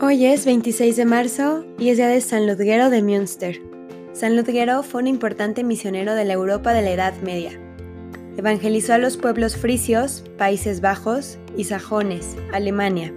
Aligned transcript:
Hoy 0.00 0.26
es 0.26 0.44
26 0.44 0.96
de 0.96 1.04
marzo 1.04 1.64
y 1.78 1.90
es 1.90 1.98
día 1.98 2.08
de 2.08 2.20
San 2.20 2.48
Ludgero 2.48 2.90
de 2.90 3.00
Münster. 3.00 3.62
San 4.12 4.36
Ludgero 4.36 4.82
fue 4.82 5.02
un 5.02 5.06
importante 5.06 5.62
misionero 5.62 6.16
de 6.16 6.24
la 6.24 6.32
Europa 6.32 6.72
de 6.72 6.82
la 6.82 6.90
Edad 6.90 7.14
Media. 7.22 7.52
Evangelizó 8.36 8.94
a 8.94 8.98
los 8.98 9.16
pueblos 9.16 9.56
frisios, 9.56 10.24
Países 10.36 10.80
Bajos 10.80 11.38
y 11.56 11.64
sajones, 11.64 12.36
Alemania. 12.52 13.14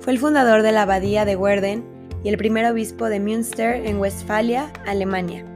Fue 0.00 0.12
el 0.12 0.18
fundador 0.18 0.60
de 0.60 0.72
la 0.72 0.82
abadía 0.82 1.24
de 1.24 1.36
Werden 1.36 1.82
y 2.22 2.28
el 2.28 2.36
primer 2.36 2.70
obispo 2.70 3.06
de 3.06 3.18
Münster 3.18 3.86
en 3.86 3.98
Westfalia, 3.98 4.70
Alemania. 4.86 5.46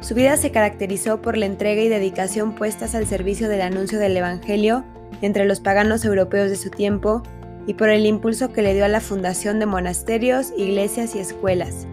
Su 0.00 0.16
vida 0.16 0.36
se 0.38 0.50
caracterizó 0.50 1.22
por 1.22 1.36
la 1.36 1.46
entrega 1.46 1.82
y 1.82 1.88
dedicación 1.88 2.56
puestas 2.56 2.96
al 2.96 3.06
servicio 3.06 3.48
del 3.48 3.60
anuncio 3.60 4.00
del 4.00 4.16
Evangelio 4.16 4.84
entre 5.22 5.44
los 5.44 5.60
paganos 5.60 6.04
europeos 6.04 6.50
de 6.50 6.56
su 6.56 6.70
tiempo 6.70 7.22
y 7.66 7.74
por 7.74 7.90
el 7.90 8.06
impulso 8.06 8.52
que 8.52 8.62
le 8.62 8.74
dio 8.74 8.84
a 8.84 8.88
la 8.88 9.00
fundación 9.00 9.58
de 9.58 9.66
monasterios, 9.66 10.52
iglesias 10.56 11.14
y 11.14 11.18
escuelas. 11.18 11.86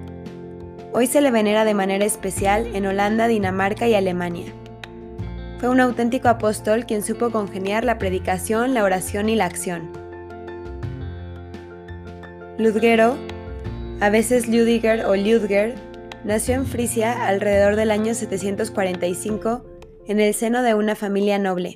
Hoy 0.94 1.08
se 1.08 1.22
le 1.22 1.32
venera 1.32 1.66
de 1.66 1.74
manera 1.74 2.06
especial 2.06 2.68
en 2.76 2.86
Holanda, 2.86 3.28
Dinamarca 3.28 3.88
y 3.88 3.94
Alemania. 3.94 4.52
Fue 5.60 5.70
un 5.70 5.80
auténtico 5.80 6.30
apóstol 6.30 6.86
quien 6.86 7.04
supo 7.04 7.32
congeniar 7.32 7.84
la 7.84 7.98
predicación, 7.98 8.74
la 8.74 8.84
oración 8.84 9.30
y 9.30 9.36
la 9.36 9.46
acción. 9.46 9.90
Ludgero, 12.58 13.16
a 14.00 14.10
veces 14.10 14.48
Ludiger 14.48 15.06
o 15.06 15.16
Ludger, 15.16 15.76
nació 16.24 16.56
en 16.56 16.66
Frisia 16.66 17.28
alrededor 17.28 17.76
del 17.76 17.92
año 17.92 18.14
745 18.14 19.64
en 20.08 20.20
el 20.20 20.34
seno 20.34 20.64
de 20.64 20.74
una 20.74 20.96
familia 20.96 21.38
noble. 21.38 21.76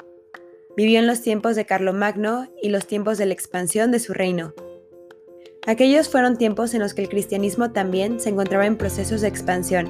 Vivió 0.77 0.99
en 0.99 1.07
los 1.07 1.21
tiempos 1.21 1.57
de 1.57 1.66
Carlomagno 1.66 2.48
y 2.61 2.70
los 2.70 2.88
tiempos 2.88 3.17
de 3.17 3.25
la 3.25 3.34
expansión 3.34 3.91
de 3.91 3.99
su 3.99 4.13
reino. 4.13 4.53
Aquellos 5.68 6.07
fueron 6.07 6.37
tiempos 6.37 6.73
en 6.73 6.79
los 6.79 6.93
que 6.93 7.01
el 7.01 7.09
cristianismo 7.09 7.71
también 7.71 8.21
se 8.21 8.29
encontraba 8.29 8.65
en 8.65 8.77
procesos 8.77 9.20
de 9.21 9.27
expansión, 9.27 9.90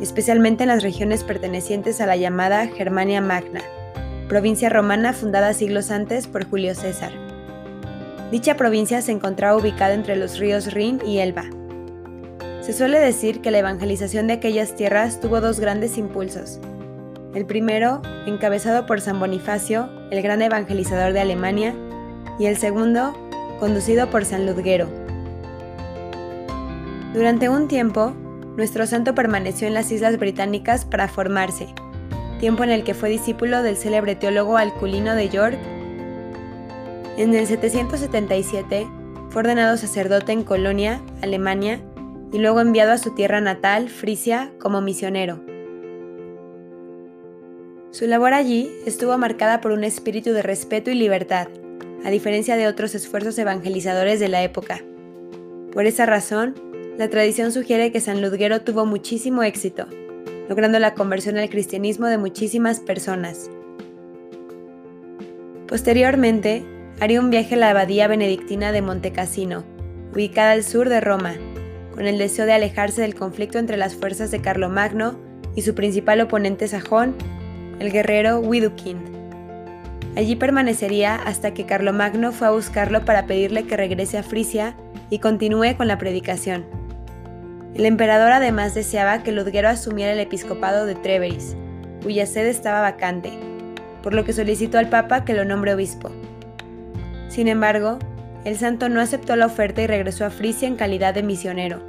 especialmente 0.00 0.62
en 0.62 0.68
las 0.68 0.84
regiones 0.84 1.24
pertenecientes 1.24 2.00
a 2.00 2.06
la 2.06 2.16
llamada 2.16 2.68
Germania 2.68 3.20
Magna, 3.20 3.62
provincia 4.28 4.70
romana 4.70 5.12
fundada 5.12 5.52
siglos 5.54 5.90
antes 5.90 6.28
por 6.28 6.48
Julio 6.48 6.74
César. 6.76 7.12
Dicha 8.30 8.56
provincia 8.56 9.02
se 9.02 9.12
encontraba 9.12 9.58
ubicada 9.58 9.92
entre 9.92 10.16
los 10.16 10.38
ríos 10.38 10.72
Rin 10.72 11.00
y 11.04 11.18
Elba. 11.18 11.44
Se 12.60 12.72
suele 12.72 13.00
decir 13.00 13.40
que 13.40 13.50
la 13.50 13.58
evangelización 13.58 14.28
de 14.28 14.34
aquellas 14.34 14.76
tierras 14.76 15.20
tuvo 15.20 15.40
dos 15.40 15.58
grandes 15.58 15.98
impulsos, 15.98 16.60
el 17.34 17.46
primero, 17.46 18.02
encabezado 18.26 18.86
por 18.86 19.00
San 19.00 19.18
Bonifacio, 19.18 19.88
el 20.10 20.22
gran 20.22 20.42
evangelizador 20.42 21.12
de 21.12 21.20
Alemania, 21.20 21.74
y 22.38 22.46
el 22.46 22.56
segundo, 22.56 23.14
conducido 23.58 24.10
por 24.10 24.24
San 24.24 24.46
Ludgero. 24.46 24.88
Durante 27.14 27.48
un 27.48 27.68
tiempo, 27.68 28.12
nuestro 28.56 28.86
santo 28.86 29.14
permaneció 29.14 29.66
en 29.66 29.74
las 29.74 29.90
Islas 29.92 30.18
Británicas 30.18 30.84
para 30.84 31.08
formarse, 31.08 31.68
tiempo 32.40 32.64
en 32.64 32.70
el 32.70 32.84
que 32.84 32.94
fue 32.94 33.08
discípulo 33.08 33.62
del 33.62 33.76
célebre 33.76 34.14
teólogo 34.14 34.56
Alculino 34.56 35.14
de 35.14 35.28
York. 35.28 35.58
En 37.16 37.34
el 37.34 37.46
777 37.46 38.88
fue 39.30 39.40
ordenado 39.40 39.76
sacerdote 39.76 40.32
en 40.32 40.42
Colonia, 40.42 41.00
Alemania, 41.22 41.80
y 42.32 42.38
luego 42.38 42.60
enviado 42.60 42.92
a 42.92 42.98
su 42.98 43.14
tierra 43.14 43.40
natal, 43.40 43.90
Frisia, 43.90 44.52
como 44.58 44.80
misionero. 44.80 45.51
Su 47.92 48.06
labor 48.06 48.32
allí 48.32 48.72
estuvo 48.86 49.18
marcada 49.18 49.60
por 49.60 49.70
un 49.70 49.84
espíritu 49.84 50.32
de 50.32 50.40
respeto 50.40 50.90
y 50.90 50.94
libertad, 50.94 51.48
a 52.06 52.08
diferencia 52.08 52.56
de 52.56 52.66
otros 52.66 52.94
esfuerzos 52.94 53.36
evangelizadores 53.36 54.18
de 54.18 54.30
la 54.30 54.42
época. 54.42 54.80
Por 55.74 55.84
esa 55.84 56.06
razón, 56.06 56.54
la 56.96 57.10
tradición 57.10 57.52
sugiere 57.52 57.92
que 57.92 58.00
San 58.00 58.22
Ludgero 58.22 58.62
tuvo 58.62 58.86
muchísimo 58.86 59.42
éxito, 59.42 59.88
logrando 60.48 60.78
la 60.78 60.94
conversión 60.94 61.36
al 61.36 61.50
cristianismo 61.50 62.06
de 62.06 62.16
muchísimas 62.16 62.80
personas. 62.80 63.50
Posteriormente, 65.68 66.64
haría 66.98 67.20
un 67.20 67.28
viaje 67.28 67.56
a 67.56 67.58
la 67.58 67.70
abadía 67.70 68.08
benedictina 68.08 68.72
de 68.72 68.80
Montecassino, 68.80 69.64
ubicada 70.14 70.52
al 70.52 70.64
sur 70.64 70.88
de 70.88 71.02
Roma, 71.02 71.34
con 71.94 72.06
el 72.06 72.16
deseo 72.16 72.46
de 72.46 72.54
alejarse 72.54 73.02
del 73.02 73.14
conflicto 73.14 73.58
entre 73.58 73.76
las 73.76 73.94
fuerzas 73.94 74.30
de 74.30 74.40
Carlomagno 74.40 75.20
y 75.54 75.60
su 75.60 75.74
principal 75.74 76.22
oponente 76.22 76.68
sajón, 76.68 77.14
el 77.82 77.90
guerrero 77.90 78.38
Widukind. 78.38 79.00
Allí 80.16 80.36
permanecería 80.36 81.16
hasta 81.16 81.52
que 81.52 81.66
Carlomagno 81.66 82.30
fue 82.30 82.46
a 82.46 82.52
buscarlo 82.52 83.04
para 83.04 83.26
pedirle 83.26 83.64
que 83.64 83.76
regrese 83.76 84.18
a 84.18 84.22
Frisia 84.22 84.76
y 85.10 85.18
continúe 85.18 85.76
con 85.76 85.88
la 85.88 85.98
predicación. 85.98 86.64
El 87.74 87.86
emperador 87.86 88.30
además 88.30 88.74
deseaba 88.74 89.22
que 89.24 89.32
Ludgero 89.32 89.68
asumiera 89.68 90.12
el 90.12 90.20
episcopado 90.20 90.86
de 90.86 90.94
Treveris, 90.94 91.56
cuya 92.02 92.26
sede 92.26 92.50
estaba 92.50 92.82
vacante, 92.82 93.32
por 94.02 94.14
lo 94.14 94.24
que 94.24 94.32
solicitó 94.32 94.78
al 94.78 94.88
Papa 94.88 95.24
que 95.24 95.34
lo 95.34 95.44
nombre 95.44 95.74
obispo. 95.74 96.10
Sin 97.28 97.48
embargo, 97.48 97.98
el 98.44 98.56
santo 98.58 98.88
no 98.90 99.00
aceptó 99.00 99.34
la 99.34 99.46
oferta 99.46 99.82
y 99.82 99.88
regresó 99.88 100.24
a 100.24 100.30
Frisia 100.30 100.68
en 100.68 100.76
calidad 100.76 101.14
de 101.14 101.24
misionero. 101.24 101.80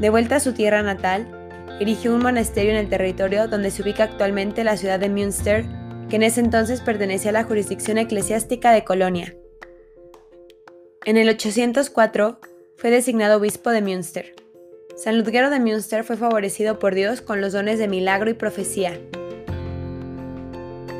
De 0.00 0.10
vuelta 0.10 0.36
a 0.36 0.40
su 0.40 0.54
tierra 0.54 0.82
natal, 0.82 1.37
erigió 1.80 2.14
un 2.14 2.22
monasterio 2.22 2.72
en 2.72 2.78
el 2.78 2.88
territorio 2.88 3.48
donde 3.48 3.70
se 3.70 3.82
ubica 3.82 4.04
actualmente 4.04 4.64
la 4.64 4.76
ciudad 4.76 4.98
de 4.98 5.08
Münster, 5.08 5.64
que 6.08 6.16
en 6.16 6.22
ese 6.22 6.40
entonces 6.40 6.80
pertenecía 6.80 7.30
a 7.30 7.34
la 7.34 7.44
jurisdicción 7.44 7.98
eclesiástica 7.98 8.72
de 8.72 8.84
Colonia. 8.84 9.36
En 11.04 11.16
el 11.16 11.28
804 11.28 12.40
fue 12.76 12.90
designado 12.90 13.38
obispo 13.38 13.70
de 13.70 13.82
Münster. 13.82 14.34
San 14.96 15.18
Ludgero 15.18 15.50
de 15.50 15.60
Münster 15.60 16.02
fue 16.02 16.16
favorecido 16.16 16.78
por 16.78 16.94
Dios 16.94 17.20
con 17.20 17.40
los 17.40 17.52
dones 17.52 17.78
de 17.78 17.88
milagro 17.88 18.30
y 18.30 18.34
profecía. 18.34 18.98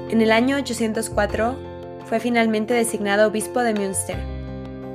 En 0.08 0.22
el 0.22 0.30
año 0.30 0.56
804 0.56 1.56
fue 2.06 2.20
finalmente 2.20 2.74
designado 2.74 3.28
obispo 3.28 3.60
de 3.60 3.74
Münster. 3.74 4.16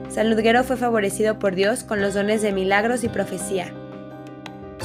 San 0.09 0.29
Ludgero 0.29 0.63
fue 0.63 0.77
favorecido 0.77 1.37
por 1.37 1.53
Dios 1.53 1.83
con 1.83 2.01
los 2.01 2.13
dones 2.13 2.41
de 2.41 2.53
milagros 2.53 3.03
y 3.03 3.09
profecía. 3.09 3.73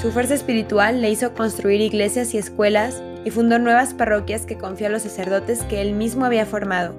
Su 0.00 0.12
fuerza 0.12 0.34
espiritual 0.34 1.02
le 1.02 1.10
hizo 1.10 1.34
construir 1.34 1.80
iglesias 1.80 2.32
y 2.32 2.38
escuelas 2.38 3.02
y 3.24 3.32
fundó 3.32 3.58
nuevas 3.58 3.94
parroquias 3.94 4.46
que 4.46 4.56
confió 4.56 4.86
a 4.86 4.90
los 4.90 5.02
sacerdotes 5.02 5.64
que 5.64 5.80
él 5.80 5.92
mismo 5.92 6.24
había 6.24 6.46
formado. 6.46 6.94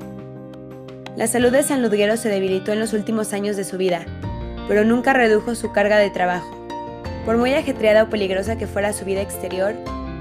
La 1.15 1.27
salud 1.27 1.49
de 1.49 1.63
San 1.63 1.81
Ludgero 1.81 2.17
se 2.17 2.27
debilitó 2.27 2.73
en 2.73 2.79
los 2.81 2.91
últimos 2.91 3.31
años 3.31 3.55
de 3.55 3.63
su 3.63 3.77
vida, 3.77 4.05
pero 4.67 4.83
nunca 4.83 5.13
redujo 5.13 5.55
su 5.55 5.71
carga 5.71 5.97
de 5.97 6.09
trabajo. 6.09 6.53
Por 7.25 7.37
muy 7.37 7.53
ajetreada 7.53 8.03
o 8.03 8.09
peligrosa 8.09 8.57
que 8.57 8.67
fuera 8.67 8.91
su 8.91 9.05
vida 9.05 9.21
exterior, 9.21 9.75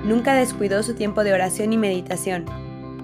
nunca 0.05 0.35
descuidó 0.35 0.85
su 0.85 0.95
tiempo 0.95 1.25
de 1.25 1.33
oración 1.33 1.73
y 1.73 1.79
meditación, 1.79 2.45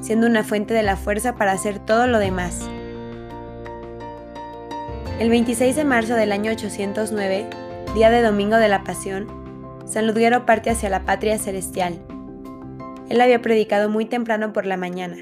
siendo 0.01 0.29
una 0.29 0.45
fuente 0.45 0.73
de 0.73 0.85
la 0.85 0.97
fuerza 0.97 1.35
para 1.35 1.51
hacer 1.51 1.81
todo 1.81 2.06
lo 2.06 2.21
demás. 2.21 2.61
El 5.19 5.31
26 5.31 5.75
de 5.75 5.85
marzo 5.85 6.15
del 6.15 6.31
año 6.31 6.53
809, 6.53 7.47
día 7.97 8.11
de 8.11 8.23
Domingo 8.23 8.56
de 8.56 8.69
la 8.69 8.85
Pasión, 8.85 9.44
San 9.87 10.06
Ludgero 10.06 10.47
parte 10.47 10.71
hacia 10.71 10.89
la 10.89 11.05
patria 11.05 11.39
celestial. 11.39 11.99
Él 13.09 13.21
había 13.21 13.43
predicado 13.43 13.89
muy 13.89 14.06
temprano 14.06 14.53
por 14.53 14.67
la 14.67 14.77
mañana. 14.77 15.17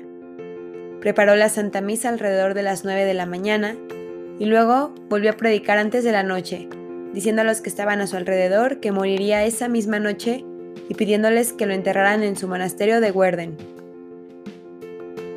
Preparó 1.01 1.35
la 1.35 1.49
Santa 1.49 1.81
Misa 1.81 2.09
alrededor 2.09 2.55
de 2.55 2.63
las 2.63 2.85
9 2.85 3.05
de 3.05 3.15
la 3.15 3.27
mañana 3.27 3.77
y 4.39 4.47
luego 4.47 4.95
volvió 5.09 5.31
a 5.31 5.37
predicar 5.37 5.79
antes 5.79 6.05
de 6.05 6.13
la 6.13 6.23
noche, 6.23 6.69
diciendo 7.13 7.43
a 7.43 7.45
los 7.45 7.61
que 7.61 7.69
estaban 7.69 8.01
a 8.01 8.07
su 8.07 8.17
alrededor 8.17 8.79
que 8.79 8.93
moriría 8.93 9.45
esa 9.45 9.69
misma 9.69 9.99
noche 9.99 10.45
y 10.89 10.95
pidiéndoles 10.95 11.53
que 11.53 11.67
lo 11.67 11.75
enterraran 11.75 12.23
en 12.23 12.37
su 12.37 12.47
monasterio 12.47 13.01
de 13.01 13.11
Werden. 13.11 13.57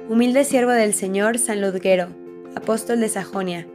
Humilde 0.08 0.44
siervo 0.44 0.72
del 0.72 0.94
Señor 0.94 1.40
San 1.40 1.62
Ludgero, 1.62 2.10
apóstol 2.56 3.00
de 3.00 3.10
Sajonia, 3.10 3.68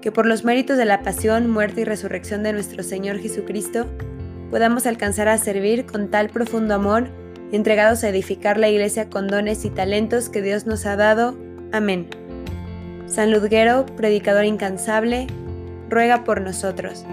que 0.00 0.10
por 0.10 0.26
los 0.26 0.44
méritos 0.44 0.76
de 0.76 0.84
la 0.84 1.02
pasión, 1.02 1.48
muerte 1.48 1.82
y 1.82 1.84
resurrección 1.84 2.42
de 2.42 2.52
nuestro 2.52 2.82
Señor 2.82 3.18
Jesucristo, 3.18 3.86
podamos 4.50 4.86
alcanzar 4.86 5.28
a 5.28 5.38
servir 5.38 5.86
con 5.86 6.08
tal 6.08 6.30
profundo 6.30 6.74
amor, 6.74 7.08
entregados 7.52 8.04
a 8.04 8.08
edificar 8.08 8.58
la 8.58 8.68
iglesia 8.68 9.08
con 9.08 9.28
dones 9.28 9.64
y 9.64 9.70
talentos 9.70 10.28
que 10.28 10.42
Dios 10.42 10.66
nos 10.66 10.86
ha 10.86 10.96
dado. 10.96 11.36
Amén. 11.72 12.08
San 13.06 13.32
Ludgero, 13.32 13.86
predicador 13.96 14.44
incansable, 14.44 15.26
ruega 15.88 16.24
por 16.24 16.40
nosotros. 16.40 17.04